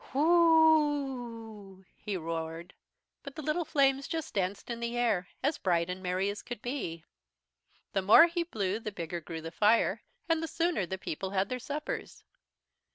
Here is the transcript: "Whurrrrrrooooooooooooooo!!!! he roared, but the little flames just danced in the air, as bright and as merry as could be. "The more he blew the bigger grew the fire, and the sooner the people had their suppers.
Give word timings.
"Whurrrrrrooooooooooooooo!!!! 0.15 1.85
he 1.95 2.17
roared, 2.17 2.73
but 3.21 3.35
the 3.35 3.43
little 3.43 3.63
flames 3.65 4.07
just 4.07 4.33
danced 4.33 4.71
in 4.71 4.79
the 4.79 4.97
air, 4.97 5.27
as 5.43 5.59
bright 5.59 5.91
and 5.91 5.99
as 5.99 6.03
merry 6.03 6.31
as 6.31 6.41
could 6.41 6.59
be. 6.59 7.05
"The 7.93 8.01
more 8.01 8.25
he 8.25 8.41
blew 8.41 8.79
the 8.79 8.91
bigger 8.91 9.21
grew 9.21 9.41
the 9.41 9.51
fire, 9.51 10.01
and 10.27 10.41
the 10.41 10.47
sooner 10.47 10.87
the 10.87 10.97
people 10.97 11.29
had 11.29 11.49
their 11.49 11.59
suppers. 11.59 12.23